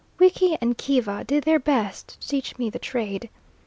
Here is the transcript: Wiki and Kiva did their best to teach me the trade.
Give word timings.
Wiki 0.17 0.57
and 0.59 0.79
Kiva 0.79 1.23
did 1.23 1.43
their 1.43 1.59
best 1.59 2.19
to 2.21 2.27
teach 2.27 2.57
me 2.57 2.71
the 2.71 2.79
trade. 2.79 3.29